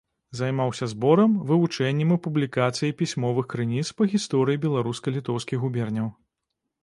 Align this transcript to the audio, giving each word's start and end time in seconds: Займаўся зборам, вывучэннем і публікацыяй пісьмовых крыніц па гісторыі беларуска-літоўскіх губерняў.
Займаўся 0.37 0.85
зборам, 0.93 1.31
вывучэннем 1.49 2.13
і 2.15 2.17
публікацыяй 2.29 2.95
пісьмовых 3.03 3.45
крыніц 3.53 3.85
па 4.01 4.09
гісторыі 4.13 4.61
беларуска-літоўскіх 4.65 5.57
губерняў. 5.67 6.07